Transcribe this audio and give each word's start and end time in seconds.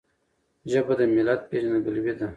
ژبه 0.71 0.93
د 0.99 1.01
ملت 1.15 1.41
پیژندګلوي 1.49 2.13
ده. 2.19 2.27